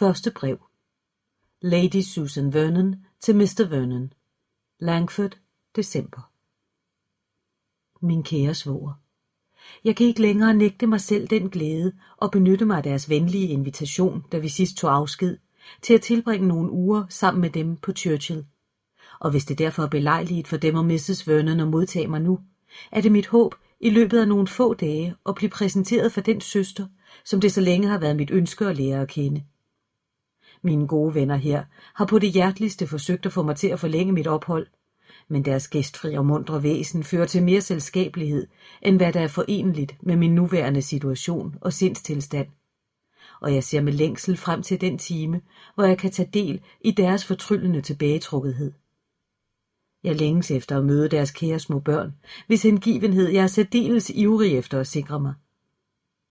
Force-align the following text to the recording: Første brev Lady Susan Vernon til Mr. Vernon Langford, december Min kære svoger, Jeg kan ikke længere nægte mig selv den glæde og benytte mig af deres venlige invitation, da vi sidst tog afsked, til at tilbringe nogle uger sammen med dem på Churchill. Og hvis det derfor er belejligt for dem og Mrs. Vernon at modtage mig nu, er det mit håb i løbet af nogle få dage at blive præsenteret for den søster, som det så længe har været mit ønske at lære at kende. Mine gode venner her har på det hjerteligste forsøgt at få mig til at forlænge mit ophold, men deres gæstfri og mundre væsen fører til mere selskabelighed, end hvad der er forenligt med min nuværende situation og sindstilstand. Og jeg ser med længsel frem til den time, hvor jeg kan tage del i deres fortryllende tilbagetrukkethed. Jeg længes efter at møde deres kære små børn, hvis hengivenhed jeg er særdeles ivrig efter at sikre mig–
Første 0.00 0.30
brev 0.30 0.58
Lady 1.62 2.00
Susan 2.00 2.54
Vernon 2.54 2.96
til 3.20 3.36
Mr. 3.36 3.68
Vernon 3.68 4.12
Langford, 4.78 5.38
december 5.76 6.32
Min 8.06 8.22
kære 8.22 8.54
svoger, 8.54 8.92
Jeg 9.84 9.96
kan 9.96 10.06
ikke 10.06 10.22
længere 10.22 10.54
nægte 10.54 10.86
mig 10.86 11.00
selv 11.00 11.28
den 11.28 11.50
glæde 11.50 11.92
og 12.16 12.30
benytte 12.30 12.64
mig 12.64 12.76
af 12.76 12.82
deres 12.82 13.08
venlige 13.08 13.48
invitation, 13.48 14.24
da 14.32 14.38
vi 14.38 14.48
sidst 14.48 14.76
tog 14.76 14.94
afsked, 14.94 15.38
til 15.82 15.94
at 15.94 16.02
tilbringe 16.02 16.48
nogle 16.48 16.70
uger 16.70 17.04
sammen 17.08 17.40
med 17.40 17.50
dem 17.50 17.76
på 17.76 17.92
Churchill. 17.92 18.46
Og 19.20 19.30
hvis 19.30 19.44
det 19.44 19.58
derfor 19.58 19.82
er 19.82 19.88
belejligt 19.88 20.48
for 20.48 20.56
dem 20.56 20.74
og 20.74 20.84
Mrs. 20.84 21.28
Vernon 21.28 21.60
at 21.60 21.68
modtage 21.68 22.08
mig 22.08 22.20
nu, 22.20 22.40
er 22.92 23.00
det 23.00 23.12
mit 23.12 23.26
håb 23.26 23.54
i 23.80 23.90
løbet 23.90 24.18
af 24.18 24.28
nogle 24.28 24.46
få 24.46 24.74
dage 24.74 25.14
at 25.26 25.34
blive 25.34 25.50
præsenteret 25.50 26.12
for 26.12 26.20
den 26.20 26.40
søster, 26.40 26.86
som 27.24 27.40
det 27.40 27.52
så 27.52 27.60
længe 27.60 27.88
har 27.88 27.98
været 27.98 28.16
mit 28.16 28.30
ønske 28.30 28.66
at 28.66 28.76
lære 28.76 29.02
at 29.02 29.08
kende. 29.08 29.44
Mine 30.62 30.86
gode 30.86 31.14
venner 31.14 31.36
her 31.36 31.64
har 31.94 32.04
på 32.06 32.18
det 32.18 32.32
hjerteligste 32.32 32.86
forsøgt 32.86 33.26
at 33.26 33.32
få 33.32 33.42
mig 33.42 33.56
til 33.56 33.68
at 33.68 33.80
forlænge 33.80 34.12
mit 34.12 34.26
ophold, 34.26 34.66
men 35.28 35.44
deres 35.44 35.68
gæstfri 35.68 36.14
og 36.14 36.26
mundre 36.26 36.62
væsen 36.62 37.04
fører 37.04 37.26
til 37.26 37.42
mere 37.42 37.60
selskabelighed, 37.60 38.46
end 38.82 38.96
hvad 38.96 39.12
der 39.12 39.20
er 39.20 39.28
forenligt 39.28 39.96
med 40.02 40.16
min 40.16 40.34
nuværende 40.34 40.82
situation 40.82 41.54
og 41.60 41.72
sindstilstand. 41.72 42.48
Og 43.40 43.54
jeg 43.54 43.64
ser 43.64 43.80
med 43.80 43.92
længsel 43.92 44.36
frem 44.36 44.62
til 44.62 44.80
den 44.80 44.98
time, 44.98 45.40
hvor 45.74 45.84
jeg 45.84 45.98
kan 45.98 46.10
tage 46.10 46.30
del 46.34 46.60
i 46.80 46.90
deres 46.90 47.24
fortryllende 47.24 47.80
tilbagetrukkethed. 47.80 48.72
Jeg 50.04 50.16
længes 50.16 50.50
efter 50.50 50.78
at 50.78 50.84
møde 50.84 51.08
deres 51.08 51.30
kære 51.30 51.58
små 51.58 51.80
børn, 51.80 52.14
hvis 52.46 52.62
hengivenhed 52.62 53.28
jeg 53.28 53.42
er 53.42 53.46
særdeles 53.46 54.10
ivrig 54.10 54.58
efter 54.58 54.80
at 54.80 54.86
sikre 54.86 55.20
mig– 55.20 55.34